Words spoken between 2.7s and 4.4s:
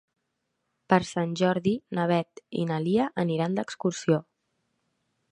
na Lia aniran d'excursió.